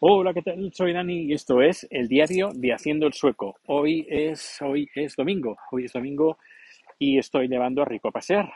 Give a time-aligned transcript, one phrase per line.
[0.00, 0.72] Hola, ¿qué tal?
[0.72, 3.56] Soy Dani y esto es el diario de Haciendo el Sueco.
[3.66, 6.38] Hoy es, hoy es domingo, hoy es domingo
[7.00, 8.48] y estoy llevando a Rico a pasear.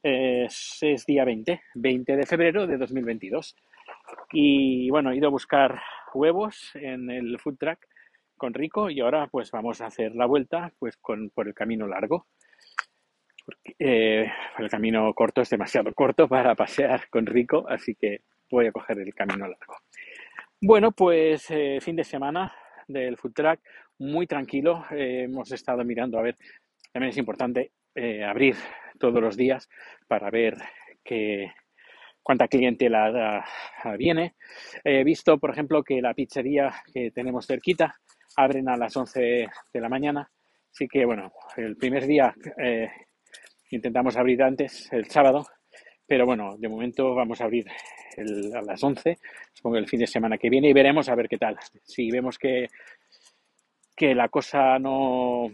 [0.00, 3.56] Es, día 20, 20 de febrero de 2022.
[4.34, 5.82] Y bueno, he ido a buscar
[6.14, 7.80] huevos en el food truck
[8.36, 11.88] con Rico y ahora pues vamos a hacer la vuelta pues con, por el camino
[11.88, 12.28] largo.
[13.44, 18.68] Porque, eh, el camino corto es demasiado corto para pasear con Rico, así que voy
[18.68, 19.74] a coger el camino largo.
[20.64, 22.54] Bueno, pues eh, fin de semana
[22.86, 23.58] del food truck,
[23.98, 24.84] muy tranquilo.
[24.92, 26.36] Eh, hemos estado mirando, a ver,
[26.92, 28.54] también es importante eh, abrir
[28.96, 29.68] todos los días
[30.06, 30.56] para ver
[31.02, 31.50] que,
[32.22, 33.44] cuánta clientela
[33.84, 34.36] uh, viene.
[34.84, 37.96] He visto, por ejemplo, que la pizzería que tenemos cerquita
[38.36, 39.20] abren a las 11
[39.72, 40.30] de la mañana.
[40.70, 42.32] Así que, bueno, el primer día
[43.68, 45.44] intentamos abrir antes, el sábado,
[46.06, 47.66] pero bueno, de momento vamos a abrir
[48.16, 49.18] el, a las 11,
[49.52, 51.58] supongo el fin de semana que viene, y veremos a ver qué tal.
[51.82, 52.68] Si vemos que,
[53.96, 55.50] que la cosa no,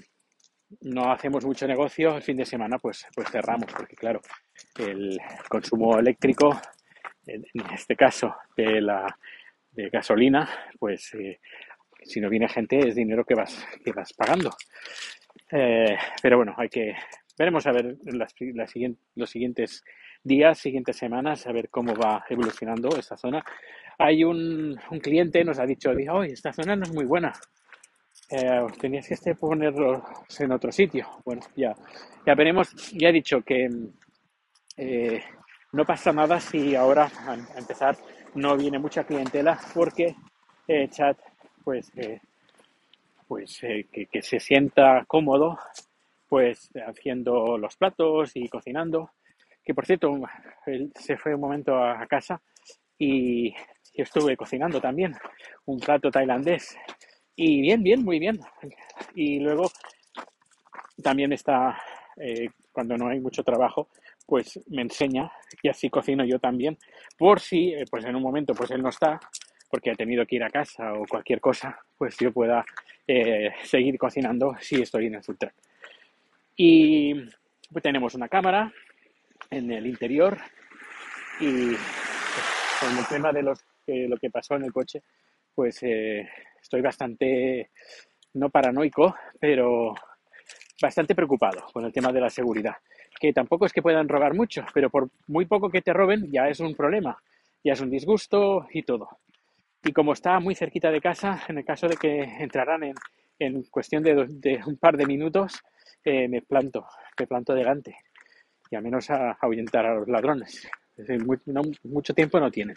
[0.81, 4.21] no hacemos mucho negocio el fin de semana, pues, pues cerramos, porque claro,
[4.79, 6.61] el consumo eléctrico,
[7.27, 9.19] en este caso de la
[9.71, 11.41] de gasolina, pues eh,
[12.03, 14.51] si no viene gente es dinero que vas, que vas pagando.
[15.53, 16.95] Eh, pero bueno, hay que,
[17.39, 18.75] veremos a ver las, las
[19.15, 19.85] los siguientes
[20.23, 23.45] días, siguientes semanas, a ver cómo va evolucionando esta zona.
[23.99, 27.33] Hay un, un cliente nos ha dicho, hoy esta zona no es muy buena.
[28.31, 30.03] Eh, tenías que este ponerlos
[30.39, 31.09] en otro sitio.
[31.25, 31.75] Bueno, ya,
[32.27, 32.75] ya veremos.
[32.93, 33.69] Ya he dicho que
[34.77, 35.23] eh,
[35.73, 37.97] no pasa nada si ahora a, empezar
[38.35, 40.15] no viene mucha clientela porque
[40.67, 41.19] eh, chat
[41.65, 42.21] pues eh,
[43.27, 45.59] pues eh, que, se sienta cómodo
[46.29, 49.13] pues haciendo los platos y cocinando
[49.65, 50.19] que por cierto
[50.67, 52.41] él se fue un momento a, casa
[52.99, 53.55] y
[53.95, 55.15] estuve cocinando también
[55.67, 56.77] un plato tailandés
[57.41, 58.41] y bien, bien, muy bien.
[59.15, 59.71] Y luego
[61.01, 61.81] también está,
[62.17, 63.91] eh, cuando no hay mucho trabajo,
[64.27, 65.31] pues me enseña
[65.63, 66.77] y así cocino yo también.
[67.17, 69.21] Por si, eh, pues en un momento, pues él no está,
[69.71, 72.65] porque ha tenido que ir a casa o cualquier cosa, pues yo pueda
[73.07, 75.55] eh, seguir cocinando si estoy en el food truck.
[76.61, 77.15] Y
[77.73, 78.73] pues tenemos una cámara
[79.49, 80.37] en el interior
[81.39, 85.01] y pues, con el tema de los, eh, lo que pasó en el coche,
[85.55, 86.29] pues eh,
[86.61, 87.71] estoy bastante,
[88.35, 89.95] no paranoico, pero
[90.83, 92.75] bastante preocupado con el tema de la seguridad.
[93.21, 96.49] Que tampoco es que puedan robar mucho, pero por muy poco que te roben ya
[96.49, 97.23] es un problema,
[97.63, 99.09] ya es un disgusto y todo.
[99.85, 102.95] Y como está muy cerquita de casa, en el caso de que entraran en,
[103.39, 105.63] en cuestión de, de, un par de minutos,
[106.05, 106.87] eh, me planto,
[107.19, 107.97] me planto delante
[108.71, 110.69] y al menos a, ahuyentar a los ladrones.
[111.25, 112.75] Muy, no, mucho tiempo no tienen.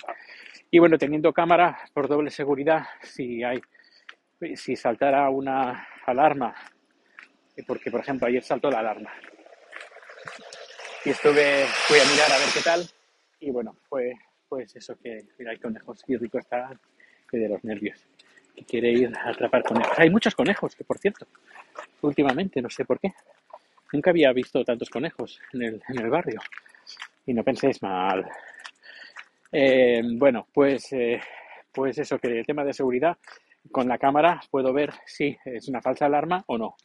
[0.70, 3.60] Y bueno, teniendo cámara por doble seguridad, si hay,
[4.56, 6.54] si saltara una alarma,
[7.66, 9.12] porque por ejemplo ayer saltó la alarma
[11.04, 12.82] y estuve, fui a mirar a ver qué tal
[13.40, 14.14] y bueno, fue
[14.48, 16.80] pues eso que mira, hay conejos y rico está
[17.32, 18.06] de los nervios
[18.56, 19.98] que quiere ir a atrapar conejos.
[19.98, 21.28] Hay muchos conejos, que por cierto,
[22.02, 23.14] últimamente, no sé por qué,
[23.94, 26.42] nunca había visto tantos conejos en el, en el barrio
[27.26, 28.28] y no penséis mal.
[29.52, 31.22] Eh, bueno, pues, eh,
[31.72, 33.18] pues eso, que el tema de seguridad,
[33.72, 36.76] con la cámara puedo ver si es una falsa alarma o no.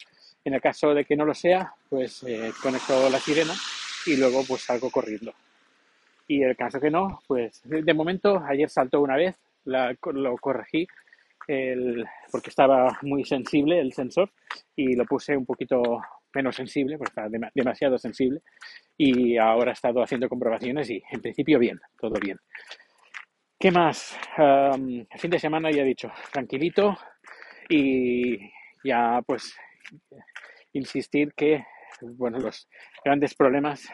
[0.44, 3.54] En el caso de que no lo sea, pues eh, conecto la sirena
[4.06, 5.33] y luego pues salgo corriendo.
[6.28, 10.87] Y el caso que no, pues de momento ayer saltó una vez, la, lo corregí
[11.46, 14.32] el, porque estaba muy sensible el sensor
[14.74, 15.82] y lo puse un poquito
[16.34, 18.40] menos sensible, porque estaba dem demasiado sensible,
[18.96, 22.38] y ahora he estado haciendo comprobaciones y en principio bien, todo bien.
[23.58, 24.18] ¿Qué más?
[25.16, 26.96] Fin de semana ya he dicho, tranquilito
[27.68, 28.38] y
[28.84, 29.56] ya pues
[30.74, 31.64] insistir que
[32.02, 32.68] bueno, los
[33.04, 33.88] grandes problemas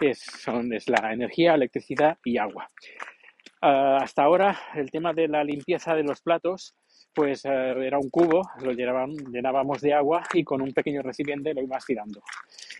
[0.00, 2.70] es, son es la energía, electricidad y agua.
[3.62, 6.74] Uh, hasta ahora el tema de la limpieza de los platos
[7.14, 7.48] pues uh,
[7.80, 12.22] era un cubo, lo llenábamos de agua y con un pequeño recipiente lo ibas tirando.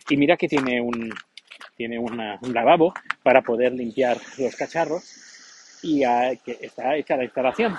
[0.09, 1.13] Y mira que tiene un,
[1.75, 2.93] tiene un lavabo
[3.23, 6.01] para poder limpiar los cacharros y
[6.43, 7.75] que está hecha la instalación.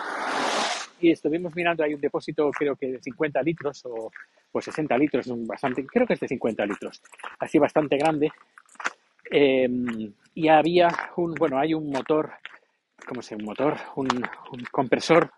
[1.01, 4.11] Y estuvimos mirando, hay un depósito creo que de 50 litros o,
[4.53, 7.03] o 60 litros, bastante, creo que es de 50 litros,
[7.39, 8.31] así bastante grande.
[9.31, 9.69] Eh,
[10.35, 12.33] y había un, bueno, hay un motor,
[13.07, 13.35] ¿cómo se?
[13.35, 14.09] Un motor, un
[14.71, 15.31] compresor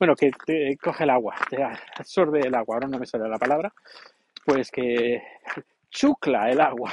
[0.00, 3.38] bueno, que te coge el agua, te absorbe el agua, ahora no me sale la
[3.38, 3.70] palabra,
[4.46, 5.22] pues que
[5.90, 6.90] chucla el agua.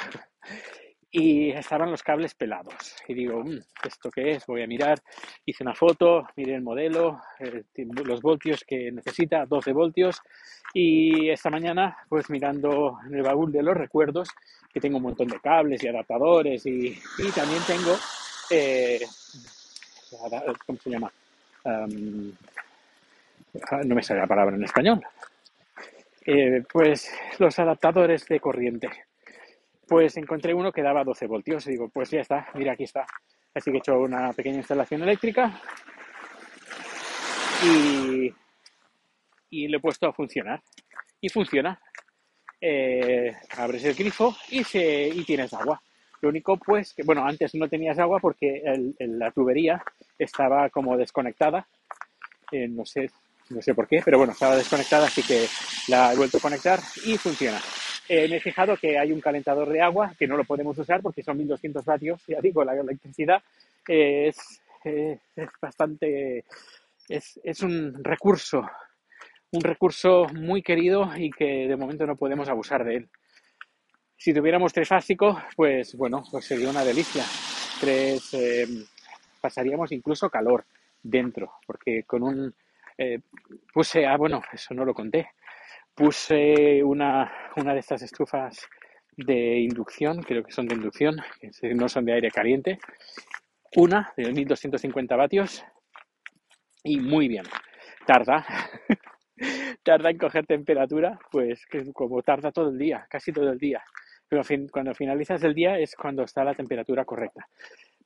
[1.10, 2.98] y estaban los cables pelados.
[3.08, 4.46] Y digo, mm, ¿esto qué es?
[4.46, 5.02] Voy a mirar,
[5.46, 7.22] hice una foto, miré el modelo,
[7.80, 10.22] los voltios que necesita, 12 voltios.
[10.74, 14.28] Y esta mañana, pues mirando en el baúl de los recuerdos,
[14.72, 17.00] que tengo un montón de cables y adaptadores y,
[17.34, 17.96] también tengo,
[18.50, 19.00] eh,
[20.66, 21.12] ¿cómo se llama?
[23.86, 25.02] No me sale la palabra en español.
[26.26, 28.90] Eh, pues los adaptadores de corriente
[29.88, 33.06] pues encontré uno que daba 12 voltios y digo, pues ya está, mira, aquí está.
[33.54, 35.60] Así que he hecho una pequeña instalación eléctrica
[37.64, 38.32] y,
[39.50, 40.62] y lo he puesto a funcionar.
[41.20, 41.80] Y funciona.
[42.60, 45.82] Eh, abres el grifo y, se, y tienes agua.
[46.22, 48.62] Lo único, pues, que bueno, antes no tenías agua porque
[49.00, 49.84] la tubería
[50.18, 51.68] estaba como desconectada.
[52.52, 53.10] Eh, no sé,
[53.50, 55.48] no sé por qué, pero bueno, estaba desconectada, así que
[55.88, 57.60] la he vuelto a conectar y funciona.
[58.10, 61.02] Eh, me he fijado que hay un calentador de agua que no lo podemos usar
[61.02, 62.22] porque son 1200 vatios.
[62.28, 63.42] Ya digo, la electricidad
[63.88, 65.20] es, es,
[65.62, 66.46] bastante.
[67.10, 68.66] Es, es un recurso,
[69.52, 73.10] un recurso muy querido y que de momento no podemos abusar de él.
[74.16, 77.24] Si tuviéramos trifásico, pues bueno, pues sería una delicia.
[77.80, 78.68] Tres, eh,
[79.40, 80.66] pasaríamos incluso calor
[81.04, 82.56] dentro, porque con un
[82.98, 83.20] eh,
[83.74, 85.30] puse, ah, bueno, eso no lo conté,
[85.94, 88.68] puse una, una de estas estufas
[89.16, 92.80] de inducción, creo que son de inducción, que no son de aire caliente,
[93.76, 95.66] una de 1250 vatios
[96.84, 97.44] y muy bien.
[98.06, 98.46] Tarda,
[99.84, 103.84] tarda en coger temperatura, pues como tarda todo el día, casi todo el día.
[104.30, 107.48] Pero cuando finalizas el día es cuando está la temperatura correcta.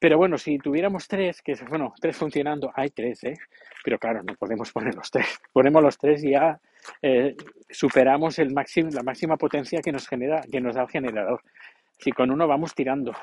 [0.02, 3.38] Pero bueno, si tuviéramos tres, que bueno, tres funcionando, hay tres, ¿eh?
[3.84, 5.40] Pero claro, no podemos poner los tres.
[5.54, 6.60] Ponemos los tres y ya
[7.04, 7.36] eh,
[7.70, 11.44] superamos el máximo, la máxima potencia que nos genera, que nos da el generador.
[12.00, 13.14] Si con uno vamos tirando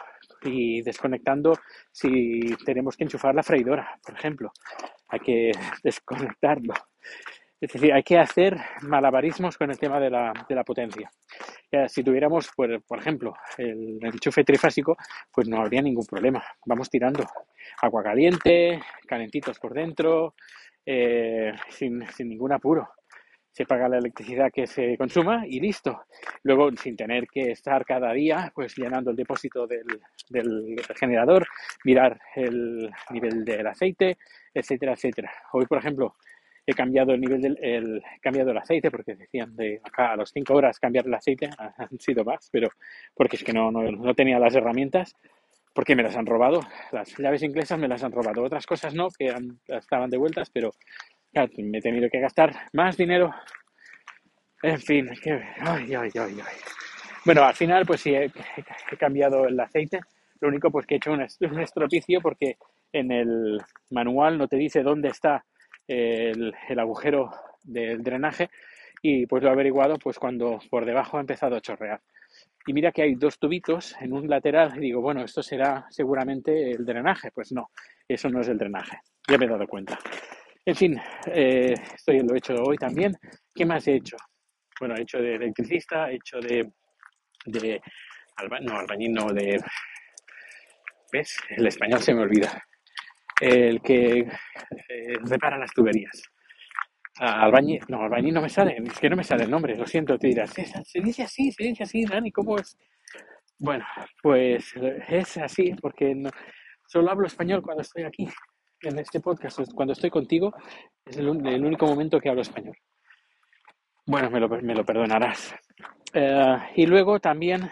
[0.44, 1.54] y desconectando,
[1.90, 4.52] si tenemos que enchufar la freidora, por ejemplo,
[5.08, 5.50] hay que
[5.82, 6.74] desconectarlo.
[7.60, 11.10] Es decir, hay que hacer malabarismos con el tema de la, de la potencia.
[11.88, 14.96] si tuviéramos, por, por ejemplo, el, enchufe trifásico,
[15.32, 16.42] pues no habría ningún problema.
[16.66, 17.24] Vamos tirando
[17.82, 20.34] agua caliente, calentitos por dentro,
[20.86, 22.88] eh, sin, sin ningún apuro
[23.58, 26.04] se paga la electricidad que se consuma y listo.
[26.44, 31.44] Luego, sin tener que estar cada día pues llenando el depósito del, del, generador,
[31.84, 34.16] mirar el nivel del aceite,
[34.54, 35.32] etcétera, etcétera.
[35.52, 36.14] Hoy, por ejemplo,
[36.70, 40.30] he cambiado el nivel del el, cambiado el aceite porque decían de acá a las
[40.30, 41.48] 5 horas cambiar el aceite
[41.78, 42.68] han sido más pero
[43.14, 45.16] porque es que no, no, no, tenía las herramientas
[45.72, 46.60] porque me las han robado.
[46.92, 48.42] Las llaves inglesas me las han robado.
[48.42, 49.32] Otras cosas no que
[49.68, 50.72] estaban de vueltas pero
[51.32, 53.32] me he tenido que gastar más dinero.
[54.62, 56.36] En fin que, ay, ay, ay.
[57.24, 60.00] bueno al final pues sí he, he, cambiado el aceite.
[60.40, 62.58] Lo único pues que he hecho un, un estropicio porque
[62.92, 65.44] en el manual no te dice dónde está
[65.88, 67.30] el, agujero
[67.64, 68.50] del drenaje
[69.02, 72.00] y pues lo he averiguado pues cuando por debajo ha empezado a chorrear.
[72.66, 76.72] Y mira que hay dos tubitos en un lateral y digo, bueno, esto será seguramente
[76.72, 77.30] el drenaje.
[77.30, 77.70] Pues no,
[78.06, 78.98] eso no es el drenaje.
[79.26, 79.98] Ya me he dado cuenta.
[80.66, 81.00] En fin,
[81.32, 83.12] eh, esto lo he hecho hoy también.
[83.54, 84.16] ¿Qué más he hecho?
[84.78, 86.70] Bueno, he hecho de electricista, he hecho de,
[87.46, 87.80] de
[88.60, 89.60] no, albañil de...
[91.10, 91.38] ¿Ves?
[91.56, 92.62] El español se me olvida
[93.40, 96.22] el que eh, repara las tuberías.
[97.20, 100.16] Albañil, no, albañil no me sale, es que no me sale el nombre, lo siento,
[100.16, 102.78] te dirás, se dice así, se dice así, Dani, ¿cómo es?
[103.58, 103.84] Bueno,
[104.22, 104.72] pues
[105.08, 106.30] es así, porque no,
[106.86, 108.28] solo hablo español cuando estoy aquí,
[108.82, 110.54] en este podcast, cuando estoy contigo,
[111.04, 112.76] es el, único momento que hablo español.
[114.06, 115.56] Bueno, me lo, me lo perdonarás.
[116.14, 117.68] Eh, y luego también,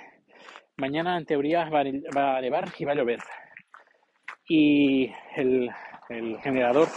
[0.76, 1.84] mañana en teoría va,
[2.16, 2.42] va a
[2.78, 3.20] y va a llover
[4.48, 5.70] y el,
[6.08, 6.88] el generador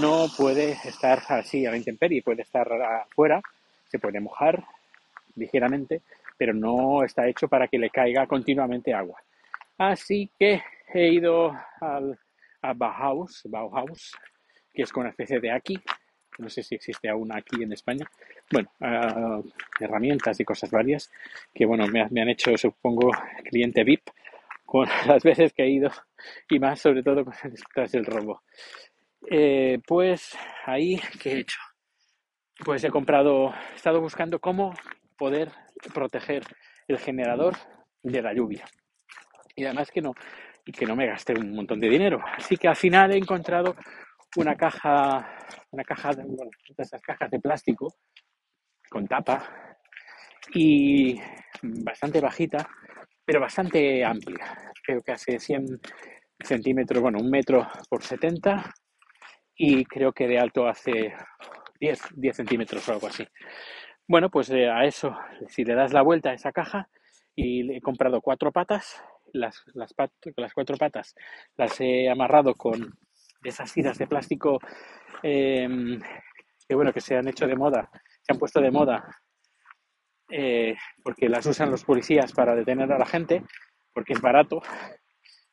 [0.00, 3.40] no puede estar así a la intemperie, puede estar afuera,
[3.88, 4.64] se puede mojar
[5.34, 6.02] ligeramente,
[6.36, 9.20] pero no está hecho para que le caiga continuamente agua.
[9.78, 10.62] Así que
[10.92, 12.18] he ido al,
[12.62, 14.16] a Bauhaus, Bauhaus,
[14.72, 15.78] que es con una especie de aquí,
[16.38, 18.06] no sé si existe aún aquí en España,
[18.50, 18.70] bueno,
[19.80, 21.10] herramientas y cosas varias,
[21.52, 23.10] que bueno, me, me han hecho, supongo,
[23.44, 24.08] cliente VIP
[24.64, 25.90] con las veces que he ido
[26.50, 27.24] y más sobre todo
[27.74, 28.42] tras el robo.
[29.30, 31.58] Eh, pues ahí, ¿qué he hecho?
[32.64, 34.74] Pues he comprado, he estado buscando cómo
[35.18, 35.50] poder
[35.92, 36.42] proteger
[36.88, 37.54] el generador
[38.02, 38.64] de la lluvia.
[39.54, 40.12] Y además que no,
[40.64, 42.20] que no me gaste un montón de dinero.
[42.36, 43.74] Así que al final he encontrado
[44.36, 47.94] una caja, una caja de, bueno, de esas cajas de plástico
[48.88, 49.76] con tapa
[50.54, 51.20] y
[51.62, 52.68] bastante bajita
[53.26, 54.72] pero bastante amplia.
[54.82, 55.80] Creo que hace 100
[56.40, 58.72] centímetros, bueno, un metro por 70
[59.56, 61.12] y creo que de alto hace
[61.80, 63.26] 10, 10 centímetros o algo así.
[64.06, 65.16] Bueno, pues eh, a eso,
[65.48, 66.88] si le das la vuelta a esa caja
[67.34, 69.02] y he comprado cuatro patas,
[69.32, 69.92] las, las,
[70.36, 71.14] las cuatro patas
[71.56, 72.96] las he amarrado con
[73.42, 74.60] esas tiras de plástico
[75.22, 76.00] em,
[76.68, 77.90] que bueno, que se han hecho de moda,
[78.22, 79.04] se han puesto de moda
[80.30, 83.42] eh, porque las usan los policías para detener a la gente,
[83.92, 84.60] porque es barato.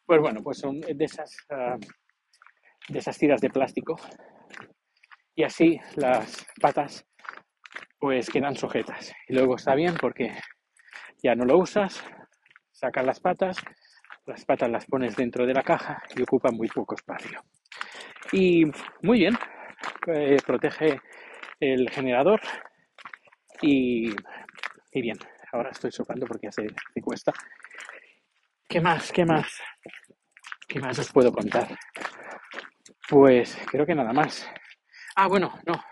[0.06, 1.78] Pues bueno, pues son de esas, ah,
[2.90, 3.96] de esas tiras de plástico.
[5.36, 7.06] Y así las patas
[8.00, 9.14] pues quedan sujetas.
[9.30, 10.36] Y luego está bien porque
[11.24, 12.04] ya no lo usas,
[12.72, 13.58] sacas las patas,
[14.26, 17.42] las patas las pones dentro de la caja y ocupan muy poco espacio.
[18.34, 18.66] Y
[19.02, 19.38] muy bien,
[20.08, 21.00] eh, protege
[21.60, 22.42] el generador
[23.62, 24.14] y,
[25.02, 25.18] bien,
[25.52, 27.34] ahora estoy soplando porque hace se cuesta.
[28.68, 29.12] ¿Qué más?
[29.12, 29.62] ¿Qué más?
[30.68, 31.68] ¿Qué más os puedo contar?
[33.10, 34.50] Pues creo que nada más.
[35.16, 35.84] Ah, bueno, no.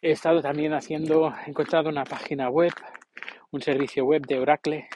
[0.00, 2.72] He estado también haciendo, he encontrado una página web,
[3.52, 4.88] un servicio web de Oracle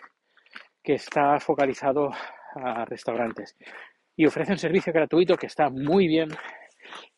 [0.83, 2.11] que está focalizado
[2.57, 3.57] a restaurantes
[4.17, 6.29] y ofrece un servicio gratuito que está muy bien,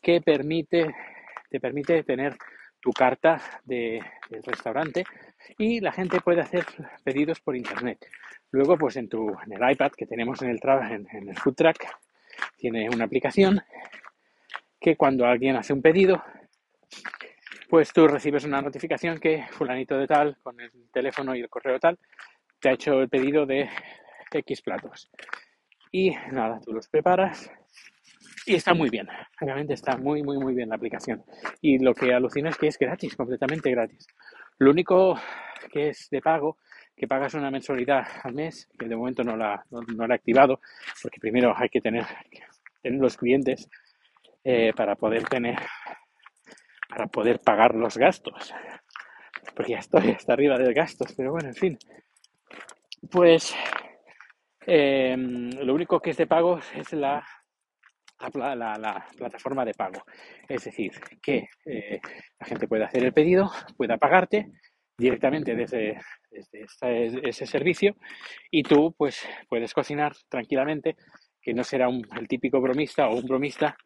[0.03, 0.95] que permite,
[1.49, 2.37] te permite tener
[2.81, 5.05] tu carta de, del restaurante
[5.57, 6.64] y la gente puede hacer
[7.04, 7.99] pedidos por internet.
[8.50, 11.54] Luego, pues en tu en el iPad que tenemos en el en, en el food
[11.54, 11.87] track,
[12.57, 13.61] tiene una aplicación
[14.80, 16.23] que cuando alguien hace un pedido,
[17.68, 21.78] pues tú recibes una notificación que fulanito de tal, con el teléfono y el correo
[21.78, 21.99] tal,
[22.61, 23.68] te ha hecho el pedido de
[24.33, 25.11] X platos.
[25.90, 27.50] Y nada, tú los preparas
[28.49, 29.07] y está muy bien.
[29.38, 31.23] Realmente está muy, muy, muy bien la aplicación.
[31.61, 34.07] Y lo que alucina es que es gratis, completamente gratis.
[34.59, 35.19] Lo único
[35.73, 36.59] que es de pago,
[36.97, 40.61] que pagas una mensualidad al mes, que de momento no la, no, la he activado,
[41.03, 42.05] porque primero hay que tener,
[42.83, 43.69] tener los clientes
[44.45, 45.59] eh, para poder tener,
[46.88, 48.53] para poder pagar los gastos.
[49.55, 51.79] Porque ya estoy hasta arriba de gastos, pero bueno, en fin.
[53.11, 53.55] Pues
[54.71, 57.27] Em, lo único que es de pago es la,
[58.35, 60.03] la, plataforma de pago.
[60.49, 62.01] Es decir, que eh,
[62.39, 64.51] la gente puede hacer el pedido, pueda pagarte
[64.97, 67.97] directamente desde, ese servicio
[68.51, 70.97] y tú pues puedes cocinar tranquilamente,
[71.41, 73.77] que no será el típico bromista o un bromista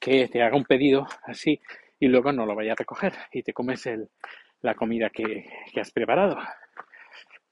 [0.00, 1.60] que te haga un pedido así
[2.00, 3.88] y luego no lo vaya a recoger y te comes
[4.62, 6.38] la comida que, que has preparado.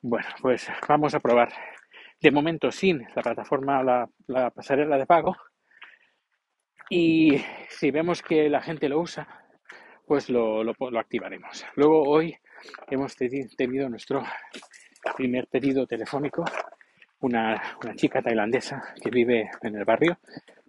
[0.00, 1.52] Bueno, pues vamos a probar
[2.22, 5.36] de momento sin la plataforma, la, pasarela de pago.
[6.94, 9.26] Y si vemos que la gente lo usa,
[10.06, 10.60] pues lo,
[10.98, 11.64] activaremos.
[11.74, 12.36] Luego hoy
[12.90, 14.22] hemos tenido nuestro
[15.16, 16.44] primer pedido telefónico.
[17.20, 20.18] Una, chica tailandesa que vive en el barrio,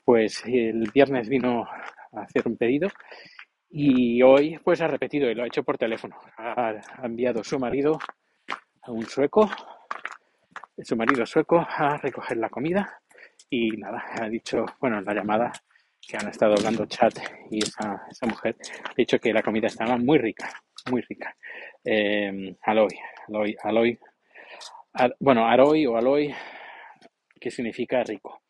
[0.05, 2.87] pues el viernes vino a hacer un pedido
[3.69, 6.15] y hoy pues ha repetido y lo ha hecho por teléfono.
[6.37, 7.99] Ha, ha enviado su marido
[8.83, 9.49] a un sueco
[10.77, 13.01] su marido sueco a recoger la comida
[13.49, 15.51] y nada, ha dicho, bueno, en la llamada
[16.07, 17.13] que han estado hablando chat
[17.49, 20.49] y esa, esa mujer ha dicho que la comida estaba muy rica,
[20.89, 21.35] muy rica.
[21.83, 22.91] Eh, aloy,
[23.27, 23.99] aloy, aloy,
[25.19, 26.33] bueno, aroy o aloy,
[27.39, 28.43] que significa rico,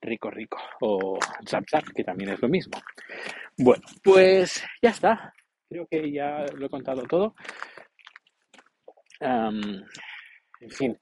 [0.00, 1.64] rico, rico, o zap,
[1.94, 2.80] que también es lo mismo.
[3.56, 5.32] Bueno, pues ya está,
[5.68, 7.34] creo que ya lo he contado todo.
[9.20, 10.98] en fin,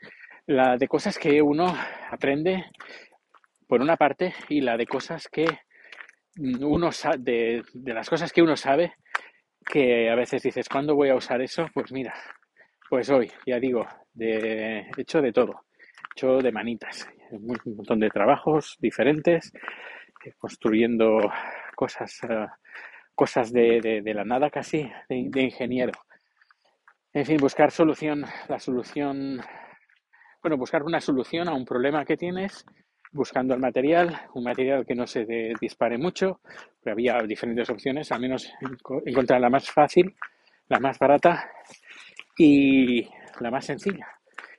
[0.46, 1.74] la de cosas que uno
[2.10, 2.64] aprende
[3.66, 5.46] por una parte y la de cosas que
[6.38, 8.94] uno de, de, las cosas que uno sabe
[9.64, 11.66] que a veces dices, ¿cuándo voy a usar eso?
[11.74, 12.14] Pues mira,
[12.88, 15.64] pues hoy, ya digo, de hecho de todo,
[16.14, 19.52] hecho de manitas, un montón de trabajos diferentes,
[20.24, 21.18] eh, construyendo
[21.74, 22.46] cosas, eh,
[23.14, 25.92] cosas de, de, la nada casi, de, de ingeniero.
[27.12, 29.40] En fin, buscar solución, la solución
[30.42, 32.64] bueno, buscar una solución a un problema que tienes
[33.12, 35.26] buscando el material, un material que no se
[35.60, 36.40] dispare mucho,
[36.82, 38.52] pero había diferentes opciones, al menos
[39.04, 40.14] encontrar la más fácil,
[40.68, 41.50] la más barata
[42.36, 43.08] y
[43.40, 44.06] la más sencilla.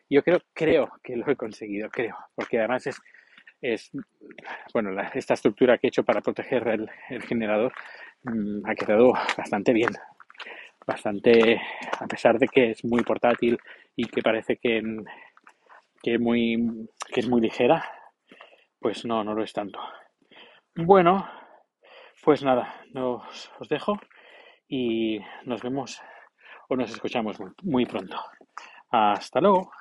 [0.10, 3.00] Yo creo, creo que lo he conseguido, creo, porque además es,
[3.62, 3.92] es
[4.74, 7.72] bueno, esta estructura que he hecho para proteger el, generador
[8.24, 9.92] mm, ha quedado bastante bien,
[10.88, 11.62] bastante,
[12.00, 13.60] a pesar de que es muy portátil
[13.96, 14.82] y que parece que
[16.02, 17.84] que, muy, que es muy ligera,
[18.80, 19.80] pues no, no lo es tanto.
[20.76, 21.28] Bueno,
[22.24, 24.00] pues nada, nos, os dejo
[24.68, 26.02] y nos vemos
[26.70, 28.18] o nos escuchamos muy pronto.
[28.92, 29.72] Hasta luego.